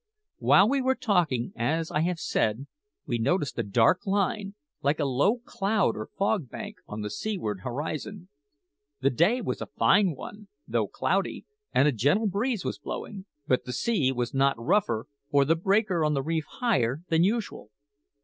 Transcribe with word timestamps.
While 0.39 0.67
we 0.67 0.81
were 0.81 0.95
talking, 0.95 1.53
as 1.55 1.91
I 1.91 1.99
have 1.99 2.17
said, 2.19 2.65
we 3.05 3.19
noticed 3.19 3.59
a 3.59 3.61
dark 3.61 4.07
line, 4.07 4.55
like 4.81 4.97
a 4.99 5.05
low 5.05 5.37
cloud 5.45 5.95
or 5.95 6.07
fog 6.17 6.49
bank, 6.49 6.77
on 6.87 7.01
the 7.01 7.09
seaward 7.11 7.59
horizon. 7.61 8.27
The 9.01 9.11
day 9.11 9.41
was 9.41 9.61
a 9.61 9.67
fine 9.67 10.15
one, 10.15 10.47
though 10.67 10.87
cloudy, 10.87 11.45
and 11.71 11.87
a 11.87 11.91
gentle 11.91 12.25
breeze 12.25 12.65
was 12.65 12.79
blowing; 12.79 13.25
but 13.47 13.65
the 13.65 13.73
sea 13.73 14.11
was 14.11 14.33
not 14.33 14.57
rougher, 14.57 15.05
or 15.29 15.45
the 15.45 15.55
breaker 15.55 16.03
on 16.03 16.15
the 16.15 16.23
reef 16.23 16.45
higher, 16.49 17.03
than 17.09 17.23
usual. 17.23 17.69